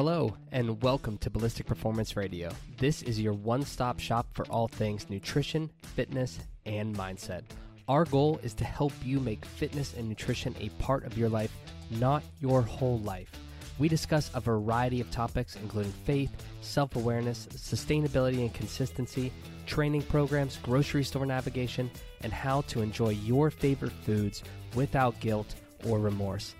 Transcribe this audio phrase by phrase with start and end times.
[0.00, 2.50] Hello, and welcome to Ballistic Performance Radio.
[2.78, 7.42] This is your one stop shop for all things nutrition, fitness, and mindset.
[7.88, 11.52] Our goal is to help you make fitness and nutrition a part of your life,
[11.90, 13.30] not your whole life.
[13.78, 16.30] We discuss a variety of topics, including faith,
[16.60, 19.32] self awareness, sustainability and consistency,
[19.70, 21.88] training programs, grocery store navigation,
[22.22, 24.42] and how to enjoy your favorite foods
[24.74, 25.54] without guilt
[25.86, 26.56] or remorse.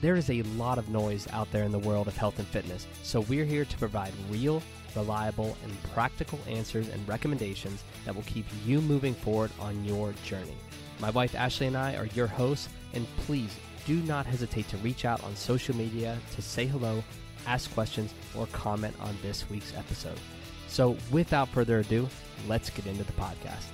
[0.00, 2.86] There is a lot of noise out there in the world of health and fitness,
[3.02, 4.62] so we're here to provide real,
[4.96, 10.56] reliable, and practical answers and recommendations that will keep you moving forward on your journey.
[11.00, 15.04] My wife Ashley and I are your hosts, and please do not hesitate to reach
[15.04, 17.04] out on social media to say hello,
[17.46, 20.18] ask questions, or comment on this week's episode.
[20.74, 22.08] So, without further ado,
[22.48, 23.68] let's get into the podcast.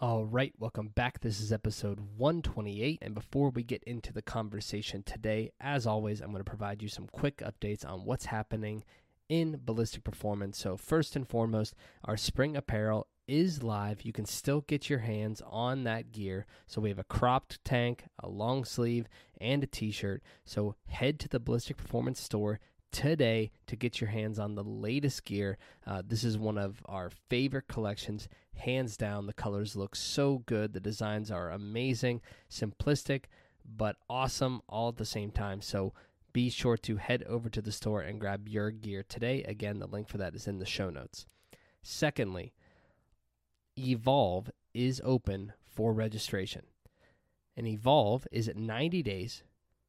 [0.00, 1.20] All right, welcome back.
[1.20, 2.98] This is episode 128.
[3.00, 6.88] And before we get into the conversation today, as always, I'm going to provide you
[6.88, 8.82] some quick updates on what's happening
[9.28, 10.58] in Ballistic Performance.
[10.58, 14.02] So, first and foremost, our spring apparel is live.
[14.02, 16.46] You can still get your hands on that gear.
[16.66, 19.06] So, we have a cropped tank, a long sleeve,
[19.40, 20.22] and a t shirt.
[20.44, 22.60] So, head to the Ballistic Performance store
[22.92, 25.58] today to get your hands on the latest gear.
[25.86, 29.26] Uh, this is one of our favorite collections, hands down.
[29.26, 33.24] The colors look so good, the designs are amazing, simplistic,
[33.64, 35.62] but awesome all at the same time.
[35.62, 35.94] So
[36.32, 39.42] be sure to head over to the store and grab your gear today.
[39.44, 41.26] Again, the link for that is in the show notes.
[41.82, 42.52] Secondly,
[43.78, 46.62] Evolve is open for registration.
[47.56, 49.44] And Evolve is at 90 days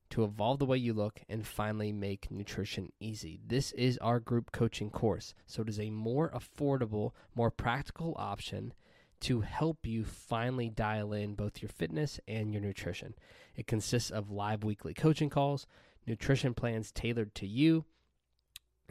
[0.10, 3.40] to evolve the way you look and finally make nutrition easy.
[3.46, 5.34] This is our group coaching course.
[5.46, 8.74] So it is a more affordable, more practical option
[9.22, 13.16] to help you finally dial in both your fitness and your nutrition.
[13.56, 15.66] It consists of live weekly coaching calls,
[16.06, 17.86] nutrition plans tailored to you,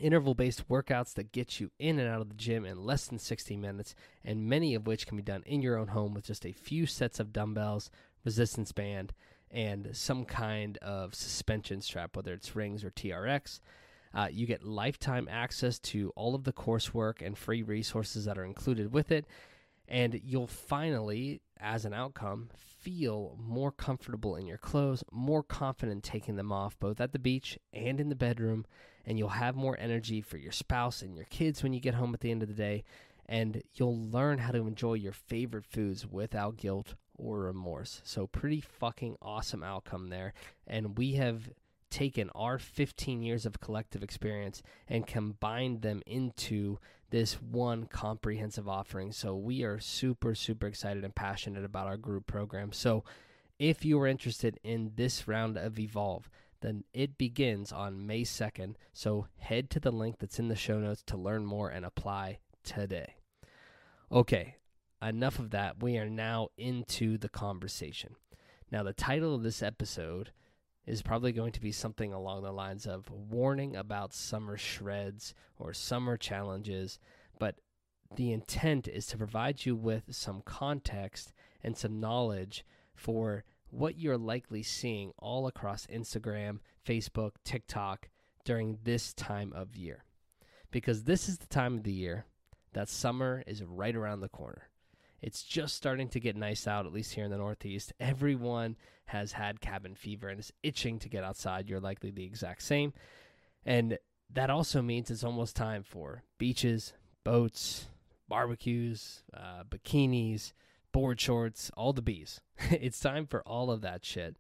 [0.03, 3.19] interval based workouts that get you in and out of the gym in less than
[3.19, 6.45] 60 minutes, and many of which can be done in your own home with just
[6.45, 7.91] a few sets of dumbbells,
[8.25, 9.13] resistance band,
[9.51, 13.61] and some kind of suspension strap, whether it's rings or TRX.
[14.15, 18.45] Uh, you get lifetime access to all of the coursework and free resources that are
[18.45, 19.27] included with it.
[19.89, 26.37] And you'll finally, as an outcome, feel more comfortable in your clothes, more confident taking
[26.37, 28.67] them off, both at the beach and in the bedroom.
[29.07, 32.15] And you'll have more energy for your spouse and your kids when you get home
[32.15, 32.85] at the end of the day.
[33.27, 38.01] And you'll learn how to enjoy your favorite foods without guilt or remorse.
[38.05, 40.35] So, pretty fucking awesome outcome there.
[40.67, 41.49] And we have
[41.93, 46.79] taken our 15 years of collective experience and combined them into
[47.11, 49.13] this one comprehensive offering.
[49.13, 52.73] So, we are super, super excited and passionate about our group program.
[52.73, 53.05] So,
[53.59, 56.29] if you are interested in this round of Evolve,
[56.63, 58.75] then it begins on May 2nd.
[58.93, 62.39] So, head to the link that's in the show notes to learn more and apply
[62.65, 63.17] today.
[64.11, 64.57] Okay,
[65.03, 65.83] enough of that.
[65.83, 68.17] We are now into the conversation.
[68.71, 70.33] Now, the title of this episode
[70.87, 75.73] is probably going to be something along the lines of warning about summer shreds or
[75.73, 76.99] summer challenges,
[77.39, 77.57] but
[78.17, 81.33] the intent is to provide you with some context
[81.63, 88.09] and some knowledge for what you're likely seeing all across Instagram, Facebook, TikTok
[88.45, 90.05] during this time of year.
[90.71, 92.27] Because this is the time of the year
[92.73, 94.69] that summer is right around the corner.
[95.23, 97.93] It's just starting to get nice out, at least here in the Northeast.
[98.01, 101.69] Everyone has had cabin fever and is itching to get outside.
[101.69, 102.93] You're likely the exact same.
[103.65, 103.99] And
[104.33, 107.87] that also means it's almost time for beaches, boats,
[108.29, 110.53] barbecues, uh, bikinis,
[110.91, 112.41] board shorts, all the bees.
[112.71, 114.37] it's time for all of that shit.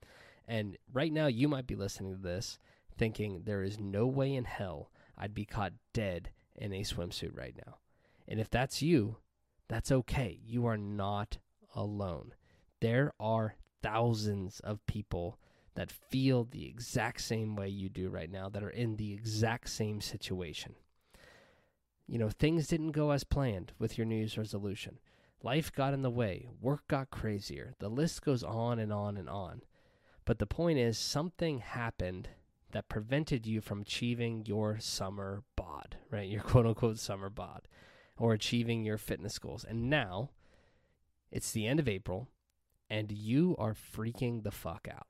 [0.48, 2.58] And right now, you might be listening to this
[2.98, 7.54] thinking there is no way in hell I'd be caught dead in a swimsuit right
[7.66, 7.76] now.
[8.26, 9.16] And if that's you,
[9.72, 10.38] that's okay.
[10.44, 11.38] You are not
[11.74, 12.34] alone.
[12.82, 15.38] There are thousands of people
[15.76, 19.70] that feel the exact same way you do right now, that are in the exact
[19.70, 20.74] same situation.
[22.06, 24.98] You know, things didn't go as planned with your New Year's resolution.
[25.42, 27.72] Life got in the way, work got crazier.
[27.78, 29.62] The list goes on and on and on.
[30.26, 32.28] But the point is, something happened
[32.72, 36.28] that prevented you from achieving your summer bod, right?
[36.28, 37.62] Your quote unquote summer bod
[38.18, 39.64] or achieving your fitness goals.
[39.64, 40.30] And now
[41.30, 42.28] it's the end of April
[42.90, 45.06] and you are freaking the fuck out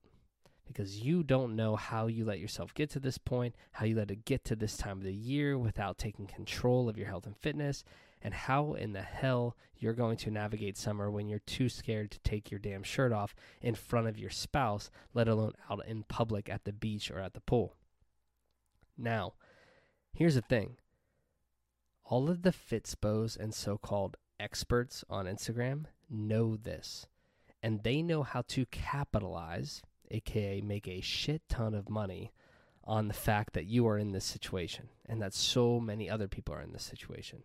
[0.66, 4.10] because you don't know how you let yourself get to this point, how you let
[4.10, 7.37] it get to this time of the year without taking control of your health and
[7.37, 7.84] fitness,
[8.22, 12.20] and how in the hell you're going to navigate summer when you're too scared to
[12.20, 16.48] take your damn shirt off in front of your spouse, let alone out in public
[16.48, 17.75] at the beach or at the pool.
[18.96, 19.34] Now,
[20.12, 20.76] here's the thing
[22.12, 27.06] all of the Fitspos and so called experts on Instagram know this,
[27.62, 29.81] and they know how to capitalize,
[30.11, 32.31] aka make a shit ton of money
[32.85, 36.55] on the fact that you are in this situation and that so many other people
[36.55, 37.44] are in this situation.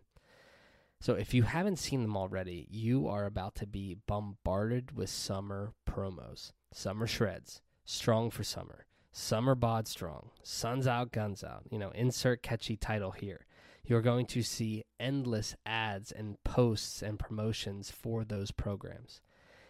[1.00, 5.72] So if you haven't seen them already, you are about to be bombarded with summer
[5.88, 11.62] promos, summer shreds, strong for summer, summer bod strong, suns out, guns out.
[11.70, 13.46] You know, insert catchy title here.
[13.84, 19.20] You're going to see endless ads and posts and promotions for those programs.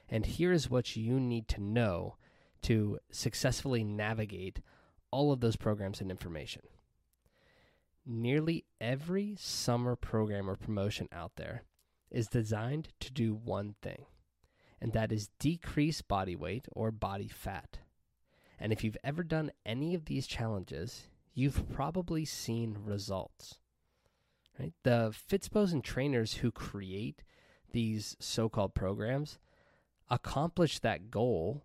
[0.09, 2.17] And here's what you need to know
[2.63, 4.61] to successfully navigate
[5.11, 6.63] all of those programs and information
[8.09, 11.63] nearly every summer program or promotion out there
[12.11, 14.07] is designed to do one thing,
[14.81, 17.79] and that is decrease body weight or body fat.
[18.59, 23.59] And if you've ever done any of these challenges, you've probably seen results.
[24.59, 24.73] Right?
[24.83, 27.23] The Fitspos and trainers who create
[27.71, 29.39] these so called programs
[30.11, 31.65] accomplish that goal.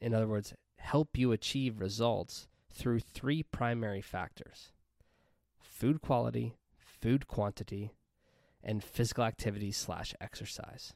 [0.00, 4.72] In other words, help you achieve results through three primary factors
[5.60, 7.92] food quality, food quantity,
[8.62, 10.92] and physical activity slash exercise.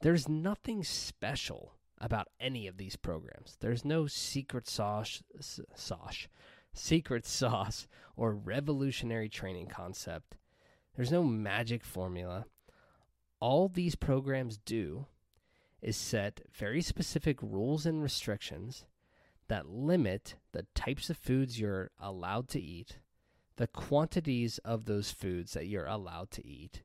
[0.00, 3.56] There's nothing special about any of these programs.
[3.60, 5.22] There's no secret sauce,
[5.74, 6.28] sauce,
[6.76, 7.86] secret sauce,
[8.16, 10.36] or revolutionary training concept.
[10.94, 12.46] There's no magic formula.
[13.40, 15.06] All these programs do
[15.82, 18.86] is set very specific rules and restrictions
[19.48, 22.98] that limit the types of foods you're allowed to eat
[23.56, 26.82] the quantities of those foods that you're allowed to eat.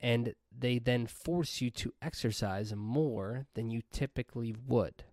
[0.00, 5.04] And they then force you to exercise more than you typically would.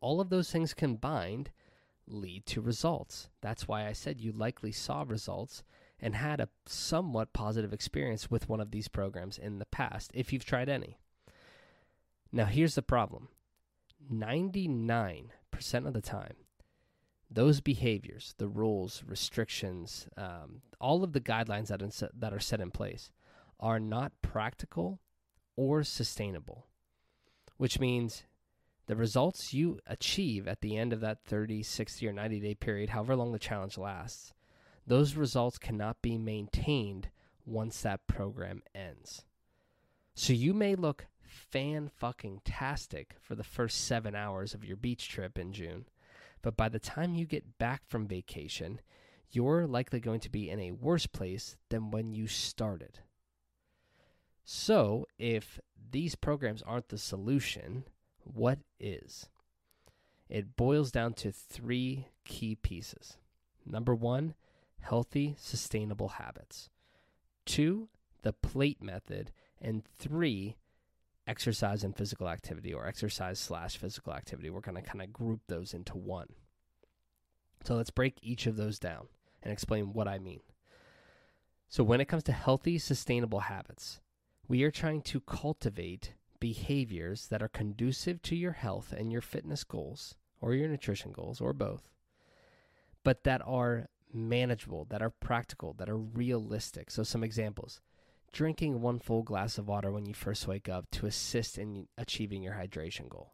[0.00, 1.50] All of those things combined
[2.06, 3.28] lead to results.
[3.40, 5.62] That's why I said you likely saw results
[6.00, 10.32] and had a somewhat positive experience with one of these programs in the past, if
[10.32, 10.98] you've tried any.
[12.32, 13.28] Now, here's the problem
[14.12, 15.30] 99%
[15.86, 16.34] of the time,
[17.30, 22.70] those behaviors, the rules, restrictions, um, all of the guidelines that, that are set in
[22.70, 23.10] place
[23.60, 25.00] are not practical
[25.56, 26.66] or sustainable,
[27.56, 28.24] which means
[28.86, 32.90] the results you achieve at the end of that 30, 60, or 90 day period,
[32.90, 34.32] however long the challenge lasts,
[34.86, 37.08] those results cannot be maintained
[37.46, 39.24] once that program ends.
[40.14, 45.08] So you may look fan fucking tastic for the first seven hours of your beach
[45.08, 45.86] trip in June
[46.44, 48.82] but by the time you get back from vacation,
[49.30, 52.98] you're likely going to be in a worse place than when you started.
[54.44, 55.58] So, if
[55.90, 57.84] these programs aren't the solution,
[58.24, 59.28] what is?
[60.28, 63.18] It boils down to three key pieces.
[63.66, 64.34] Number one,
[64.80, 66.70] healthy, sustainable habits.
[67.46, 67.88] Two,
[68.22, 69.32] the plate method.
[69.60, 70.56] And three,
[71.26, 74.50] exercise and physical activity or exercise slash physical activity.
[74.50, 76.28] We're going to kind of group those into one.
[77.64, 79.08] So let's break each of those down
[79.42, 80.40] and explain what I mean.
[81.68, 84.00] So, when it comes to healthy, sustainable habits,
[84.46, 86.12] we are trying to cultivate
[86.44, 91.40] behaviors that are conducive to your health and your fitness goals, or your nutrition goals,
[91.40, 91.88] or both,
[93.02, 96.90] but that are manageable, that are practical, that are realistic.
[96.90, 97.80] So, some examples
[98.30, 102.42] drinking one full glass of water when you first wake up to assist in achieving
[102.42, 103.32] your hydration goal.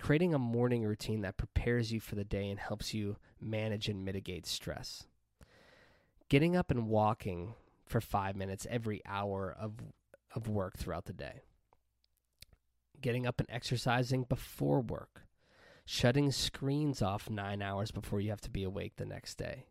[0.00, 4.06] Creating a morning routine that prepares you for the day and helps you manage and
[4.06, 5.06] mitigate stress.
[6.30, 9.74] Getting up and walking for five minutes every hour of,
[10.34, 11.42] of work throughout the day.
[13.00, 15.22] Getting up and exercising before work.
[15.84, 19.66] Shutting screens off nine hours before you have to be awake the next day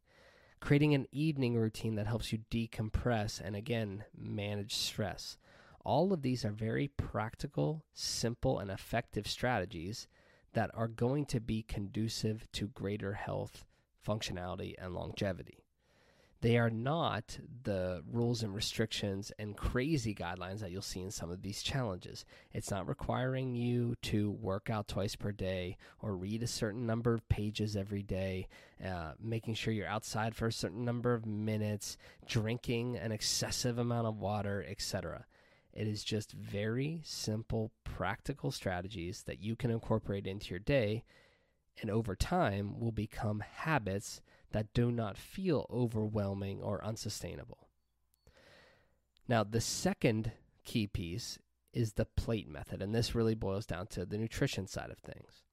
[0.65, 5.37] creating an evening routine that helps you decompress and again manage stress.
[5.83, 10.07] All of these are very practical, simple, and effective strategies
[10.53, 13.65] that are going to be conducive to greater health,
[14.05, 15.64] functionality, and longevity.
[16.41, 21.31] They are not the rules and restrictions and crazy guidelines that you'll see in some
[21.31, 22.25] of these challenges.
[22.53, 27.13] It's not requiring you to work out twice per day or read a certain number
[27.13, 28.47] of pages every day,
[28.85, 34.07] uh, making sure you're outside for a certain number of minutes, drinking an excessive amount
[34.07, 35.25] of water, etc.
[35.73, 41.03] It is just very simple, practical strategies that you can incorporate into your day
[41.81, 47.67] and over time will become habits that do not feel overwhelming or unsustainable.
[49.27, 50.31] Now, the second
[50.63, 51.39] key piece
[51.73, 55.43] is the plate method, and this really boils down to the nutrition side of things.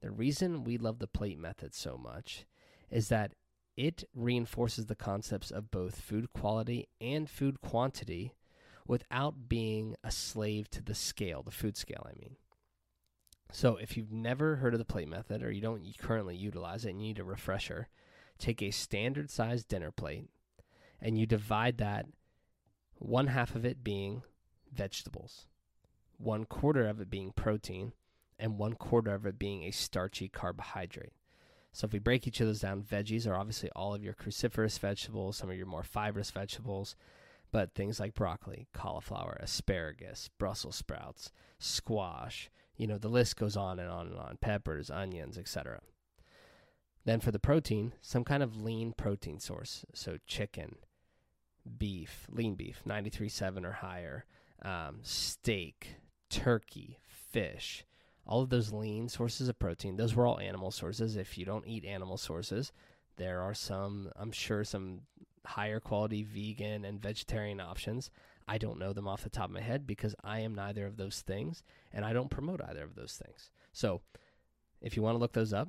[0.00, 2.44] The reason we love the plate method so much
[2.90, 3.32] is that
[3.76, 8.34] it reinforces the concepts of both food quality and food quantity
[8.86, 12.36] without being a slave to the scale, the food scale, I mean.
[13.54, 16.90] So, if you've never heard of the plate method or you don't currently utilize it
[16.90, 17.88] and you need a refresher,
[18.38, 20.24] take a standard sized dinner plate
[21.02, 22.06] and you divide that,
[22.94, 24.22] one half of it being
[24.72, 25.46] vegetables,
[26.16, 27.92] one quarter of it being protein,
[28.38, 31.12] and one quarter of it being a starchy carbohydrate.
[31.72, 34.78] So if we break each of those down, veggies are obviously all of your cruciferous
[34.78, 36.96] vegetables, some of your more fibrous vegetables,
[37.50, 43.78] but things like broccoli, cauliflower, asparagus, Brussels sprouts, squash, you know, the list goes on
[43.78, 45.80] and on and on, peppers, onions, etc.
[47.04, 50.76] Then for the protein, some kind of lean protein source, so chicken,
[51.78, 54.24] beef, lean beef, 93.7 or higher,
[54.62, 55.96] um, steak,
[56.30, 57.84] turkey, fish,
[58.26, 61.16] all of those lean sources of protein, those were all animal sources.
[61.16, 62.72] If you don't eat animal sources,
[63.16, 65.00] there are some, I'm sure, some
[65.44, 68.10] higher quality vegan and vegetarian options.
[68.46, 70.96] I don't know them off the top of my head because I am neither of
[70.96, 73.50] those things and I don't promote either of those things.
[73.72, 74.02] So
[74.80, 75.68] if you want to look those up,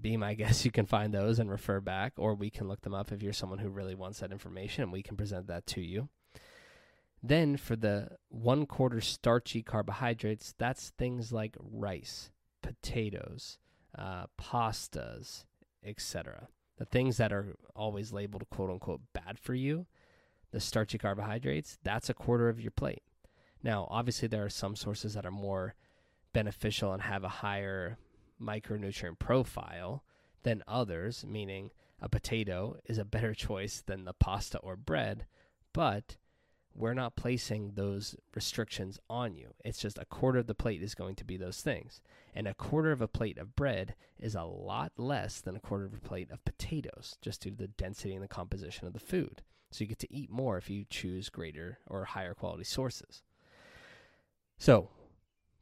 [0.00, 0.64] be my guest.
[0.64, 3.32] You can find those and refer back, or we can look them up if you're
[3.32, 6.08] someone who really wants that information and we can present that to you.
[7.22, 12.30] Then for the one quarter starchy carbohydrates, that's things like rice,
[12.62, 13.58] potatoes,
[13.96, 15.44] uh, pastas,
[15.84, 16.48] etc.
[16.78, 19.86] The things that are always labeled quote unquote bad for you,
[20.52, 23.02] the starchy carbohydrates, that's a quarter of your plate.
[23.62, 25.74] Now, obviously, there are some sources that are more
[26.32, 27.98] beneficial and have a higher
[28.40, 30.02] micronutrient profile
[30.42, 35.26] than others, meaning a potato is a better choice than the pasta or bread,
[35.72, 36.16] but
[36.74, 39.54] we're not placing those restrictions on you.
[39.64, 42.00] It's just a quarter of the plate is going to be those things.
[42.34, 45.84] And a quarter of a plate of bread is a lot less than a quarter
[45.84, 48.98] of a plate of potatoes, just due to the density and the composition of the
[48.98, 49.42] food.
[49.72, 53.22] So you get to eat more if you choose greater or higher quality sources.
[54.58, 54.90] So,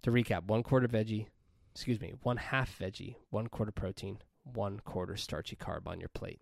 [0.03, 1.27] to recap, one quarter veggie,
[1.73, 6.41] excuse me, one half veggie, one quarter protein, one quarter starchy carb on your plate.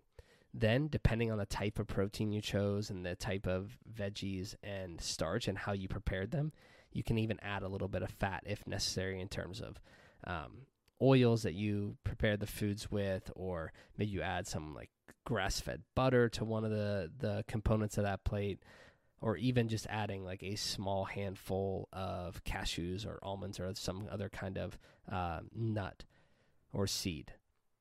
[0.53, 4.99] Then, depending on the type of protein you chose and the type of veggies and
[4.99, 6.51] starch and how you prepared them,
[6.91, 9.79] you can even add a little bit of fat if necessary in terms of
[10.25, 10.65] um,
[11.01, 14.89] oils that you prepare the foods with, or maybe you add some like
[15.29, 18.63] grass fed butter to one of the, the components of that plate,
[19.21, 24.27] or even just adding like a small handful of cashews or almonds or some other
[24.27, 24.79] kind of
[25.11, 26.03] uh, nut
[26.73, 27.33] or seed.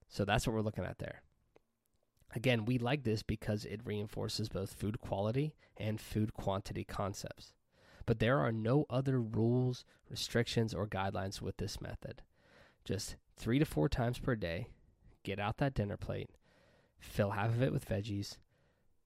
[0.08, 1.22] So that's what we're looking at there.
[2.36, 7.54] Again, we like this because it reinforces both food quality and food quantity concepts.
[8.04, 12.20] But there are no other rules, restrictions, or guidelines with this method.
[12.84, 14.66] Just three to four times per day,
[15.24, 16.28] get out that dinner plate,
[16.98, 18.36] fill half of it with veggies,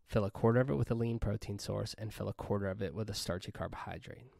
[0.06, 2.82] fill a quarter of it with a lean protein source, and fill a quarter of
[2.82, 4.30] it with a starchy carbohydrate.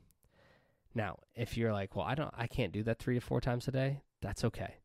[0.94, 3.66] Now, if you're like, well, I don't, I can't do that three to four times
[3.68, 4.76] a day, that's okay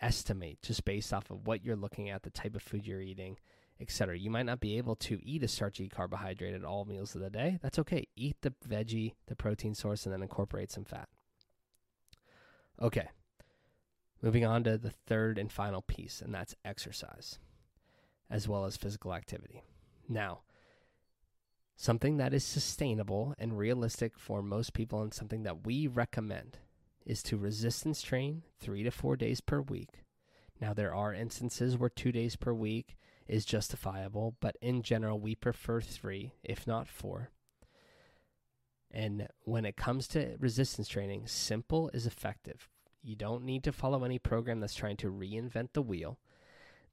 [0.00, 3.36] estimate just based off of what you're looking at, the type of food you're eating,
[3.80, 4.18] etc.
[4.18, 7.30] You might not be able to eat a starchy carbohydrate at all meals of the
[7.30, 7.58] day.
[7.62, 8.06] That's okay.
[8.16, 11.08] Eat the veggie, the protein source, and then incorporate some fat.
[12.80, 13.08] Okay.
[14.22, 17.38] Moving on to the third and final piece, and that's exercise,
[18.28, 19.62] as well as physical activity.
[20.08, 20.40] Now,
[21.76, 26.58] something that is sustainable and realistic for most people, and something that we recommend
[27.06, 30.04] is to resistance train three to four days per week.
[30.60, 35.34] Now, there are instances where two days per week is justifiable, but in general, we
[35.34, 37.30] prefer three, if not four.
[38.90, 42.68] And when it comes to resistance training, simple is effective.
[43.02, 46.18] You don't need to follow any program that's trying to reinvent the wheel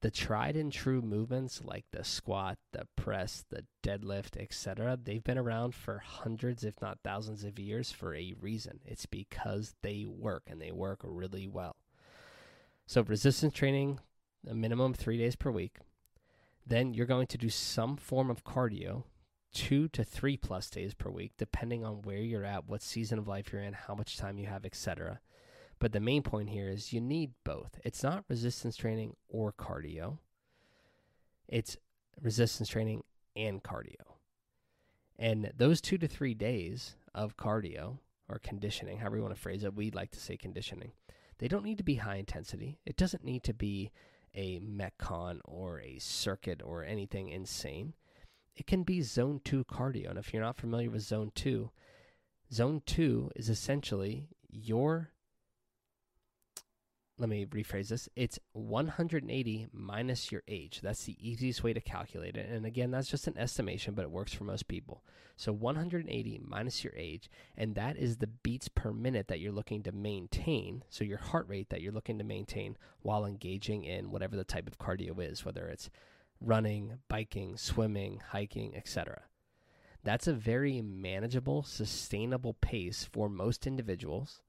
[0.02, 5.38] the tried and true movements like the squat, the press, the deadlift, etc., they've been
[5.38, 8.80] around for hundreds, if not thousands of years for a reason.
[8.86, 11.76] It's because they work and they work really well.
[12.86, 14.00] So, resistance training,
[14.48, 15.78] a minimum three days per week.
[16.66, 19.04] Then you're going to do some form of cardio,
[19.54, 23.28] two to three plus days per week, depending on where you're at, what season of
[23.28, 25.22] life you're in, how much time you have, etc.
[25.80, 27.80] But the main point here is you need both.
[27.84, 30.18] It's not resistance training or cardio,
[31.48, 31.78] it's
[32.22, 33.04] resistance training
[33.36, 34.16] and cardio.
[35.20, 37.98] And those two to three days of cardio
[38.30, 40.92] or conditioning, however you want to phrase it, we like to say conditioning.
[41.40, 42.80] They don't need to be high intensity.
[42.86, 43.92] It doesn't need to be
[44.34, 47.94] a Metcon or a circuit or anything insane.
[48.56, 50.10] It can be zone two cardio.
[50.10, 51.72] And if you're not familiar with zone two,
[52.52, 55.12] zone two is essentially your
[57.20, 58.08] let me rephrase this.
[58.16, 60.82] It's 180 minus your age.
[60.84, 62.48] That's the easiest way to calculate it.
[62.50, 65.04] And again, that's just an estimation, but it works for most people.
[65.36, 69.82] So 180 minus your age, and that is the beats per minute that you're looking
[69.84, 70.84] to maintain.
[70.90, 74.68] So your heart rate that you're looking to maintain while engaging in whatever the type
[74.68, 75.90] of cardio is, whether it's
[76.40, 79.24] running, biking, swimming, hiking, etc.
[80.04, 84.42] That's a very manageable, sustainable pace for most individuals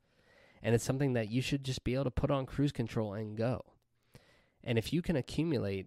[0.62, 3.37] and it's something that you should just be able to put on cruise control and
[3.37, 3.62] go.
[4.65, 5.87] And if you can accumulate,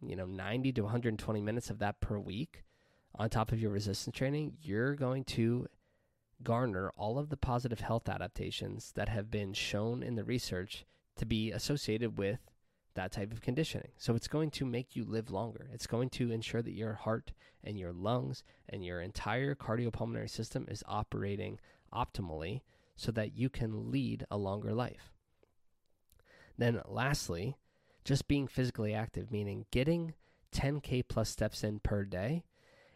[0.00, 2.64] you know, 90 to 120 minutes of that per week
[3.14, 5.66] on top of your resistance training, you're going to
[6.42, 10.84] garner all of the positive health adaptations that have been shown in the research
[11.16, 12.40] to be associated with
[12.94, 13.90] that type of conditioning.
[13.96, 15.68] So it's going to make you live longer.
[15.72, 17.32] It's going to ensure that your heart
[17.62, 21.58] and your lungs and your entire cardiopulmonary system is operating
[21.92, 22.60] optimally
[22.96, 25.12] so that you can lead a longer life.
[26.56, 27.56] Then, lastly,
[28.04, 30.14] just being physically active, meaning getting
[30.52, 32.44] 10K plus steps in per day.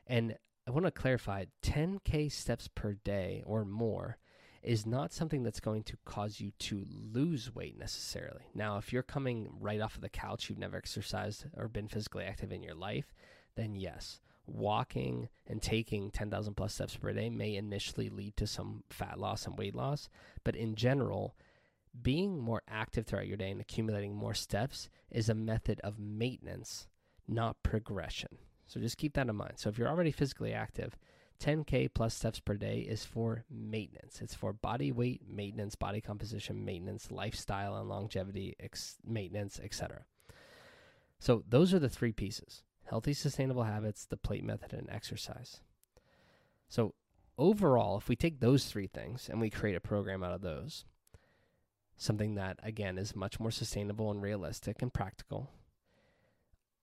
[0.07, 0.37] And
[0.67, 4.19] I want to clarify 10K steps per day or more
[4.63, 8.43] is not something that's going to cause you to lose weight necessarily.
[8.55, 12.25] Now, if you're coming right off of the couch, you've never exercised or been physically
[12.25, 13.15] active in your life,
[13.57, 18.83] then yes walking and taking 10,000 plus steps per day may initially lead to some
[18.89, 20.09] fat loss and weight loss,
[20.45, 21.35] but in general,
[22.03, 26.87] being more active throughout your day and accumulating more steps is a method of maintenance,
[27.27, 28.39] not progression.
[28.67, 29.55] So just keep that in mind.
[29.57, 30.97] So if you're already physically active,
[31.41, 34.21] 10K plus steps per day is for maintenance.
[34.21, 40.05] It's for body weight maintenance, body composition maintenance, lifestyle and longevity ex- maintenance, etc.
[41.19, 45.61] So those are the three pieces healthy, sustainable habits, the plate method, and exercise.
[46.69, 46.95] So,
[47.37, 50.85] overall, if we take those three things and we create a program out of those,
[51.97, 55.51] something that, again, is much more sustainable and realistic and practical,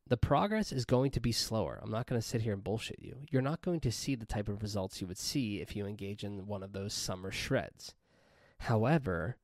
[0.08, 1.80] the progress is going to be slower.
[1.82, 3.18] I'm not going to sit here and bullshit you.
[3.32, 6.24] You're not going to see the type of results you would see if you engage
[6.24, 7.96] in one of those summer shreds.
[8.60, 9.38] However,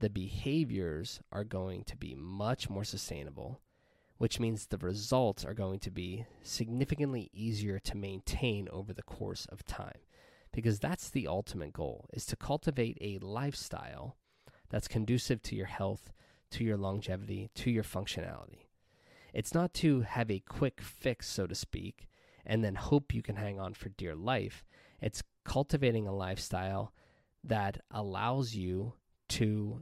[0.00, 3.60] the behaviors are going to be much more sustainable
[4.20, 9.46] which means the results are going to be significantly easier to maintain over the course
[9.46, 10.00] of time.
[10.52, 14.18] Because that's the ultimate goal is to cultivate a lifestyle
[14.68, 16.12] that's conducive to your health
[16.50, 18.66] to your longevity to your functionality.
[19.32, 22.06] It's not to have a quick fix so to speak
[22.44, 24.66] and then hope you can hang on for dear life.
[25.00, 26.92] It's cultivating a lifestyle
[27.42, 28.92] that allows you
[29.30, 29.80] to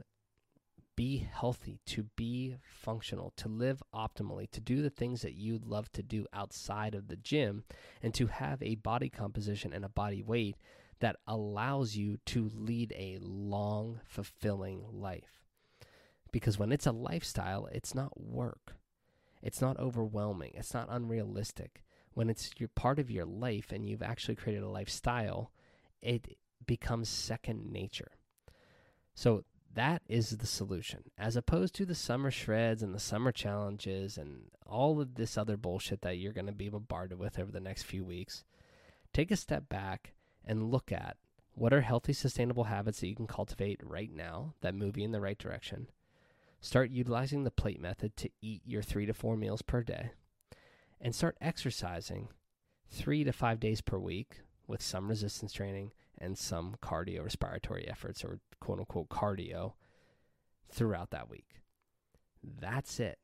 [0.99, 5.89] be healthy, to be functional, to live optimally, to do the things that you love
[5.93, 7.63] to do outside of the gym,
[8.03, 10.57] and to have a body composition and a body weight
[10.99, 15.45] that allows you to lead a long, fulfilling life.
[16.33, 18.75] Because when it's a lifestyle, it's not work.
[19.41, 20.51] It's not overwhelming.
[20.55, 21.81] It's not unrealistic.
[22.13, 25.53] When it's your part of your life and you've actually created a lifestyle,
[26.01, 26.35] it
[26.65, 28.11] becomes second nature.
[29.15, 34.17] So that is the solution, as opposed to the summer shreds and the summer challenges
[34.17, 37.59] and all of this other bullshit that you're going to be bombarded with over the
[37.59, 38.43] next few weeks.
[39.13, 40.13] Take a step back
[40.45, 41.17] and look at
[41.53, 45.11] what are healthy, sustainable habits that you can cultivate right now that move you in
[45.11, 45.87] the right direction.
[46.61, 50.11] Start utilizing the plate method to eat your three to four meals per day.
[50.99, 52.29] And start exercising
[52.89, 58.23] three to five days per week with some resistance training and some cardio respiratory efforts
[58.23, 59.73] or quote unquote cardio
[60.71, 61.55] throughout that week.
[62.43, 63.19] That's it.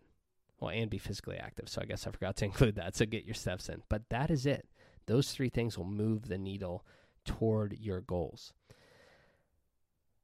[0.60, 1.70] Well, and be physically active.
[1.70, 2.96] So I guess I forgot to include that.
[2.96, 3.84] So get your steps in.
[3.90, 4.68] But that is it.
[5.06, 6.86] Those three things will move the needle
[7.26, 8.54] toward your goals.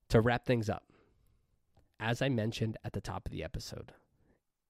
[0.09, 0.83] To wrap things up,
[1.99, 3.93] as I mentioned at the top of the episode,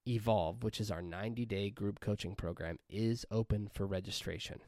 [0.06, 4.60] Evolve, which is our 90 day group coaching program, is open for registration.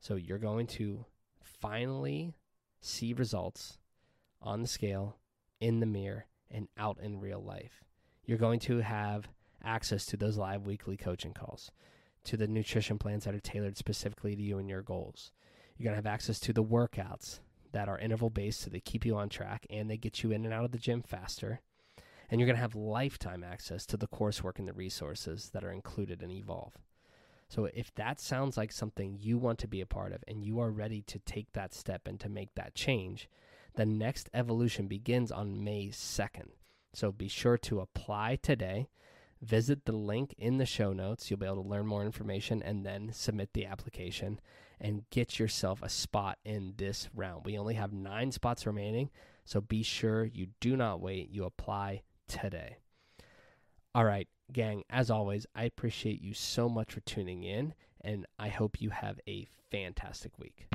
[0.00, 1.04] So you're going to
[1.42, 2.34] finally
[2.80, 3.78] see results
[4.40, 5.16] on the scale,
[5.60, 7.84] in the mirror, and out in real life.
[8.24, 9.28] You're going to have
[9.64, 11.70] access to those live weekly coaching calls,
[12.24, 15.32] to the nutrition plans that are tailored specifically to you and your goals.
[15.76, 17.40] You're going to have access to the workouts
[17.72, 20.44] that are interval based so they keep you on track and they get you in
[20.44, 21.60] and out of the gym faster.
[22.30, 25.70] And you're going to have lifetime access to the coursework and the resources that are
[25.70, 26.72] included in Evolve.
[27.48, 30.58] So if that sounds like something you want to be a part of and you
[30.60, 33.28] are ready to take that step and to make that change,
[33.74, 36.48] the next evolution begins on May 2nd.
[36.92, 38.88] So be sure to apply today.
[39.42, 41.30] Visit the link in the show notes.
[41.30, 44.40] You'll be able to learn more information and then submit the application
[44.80, 47.44] and get yourself a spot in this round.
[47.44, 49.10] We only have nine spots remaining,
[49.44, 51.30] so be sure you do not wait.
[51.30, 52.78] You apply today.
[53.94, 58.48] All right, gang, as always, I appreciate you so much for tuning in, and I
[58.48, 60.66] hope you have a fantastic week.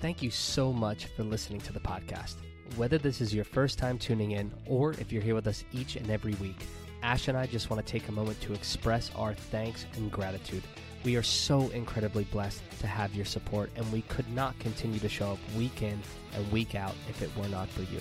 [0.00, 2.36] Thank you so much for listening to the podcast.
[2.76, 5.96] Whether this is your first time tuning in or if you're here with us each
[5.96, 6.66] and every week,
[7.02, 10.62] Ash and I just want to take a moment to express our thanks and gratitude.
[11.04, 15.08] We are so incredibly blessed to have your support, and we could not continue to
[15.08, 16.00] show up week in
[16.34, 18.00] and week out if it were not for you.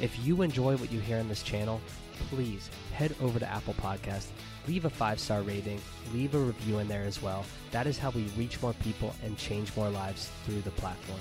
[0.00, 1.80] If you enjoy what you hear on this channel,
[2.30, 4.26] please head over to Apple Podcast,
[4.66, 5.80] leave a five star rating,
[6.12, 7.44] leave a review in there as well.
[7.70, 11.20] That is how we reach more people and change more lives through the platform.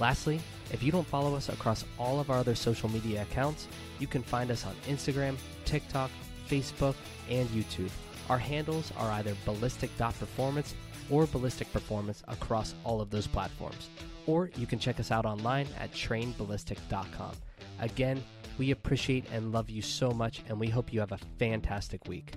[0.00, 0.40] Lastly,
[0.72, 3.68] if you don't follow us across all of our other social media accounts,
[3.98, 6.10] you can find us on Instagram, TikTok,
[6.48, 6.94] Facebook,
[7.30, 7.90] and YouTube.
[8.28, 10.74] Our handles are either ballistic.performance
[11.10, 13.88] or ballistic performance across all of those platforms.
[14.26, 17.32] Or you can check us out online at trainballistic.com.
[17.80, 18.22] Again,
[18.58, 22.34] we appreciate and love you so much, and we hope you have a fantastic week.